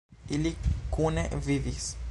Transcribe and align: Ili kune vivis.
Ili 0.37 0.53
kune 0.97 1.29
vivis. 1.49 1.95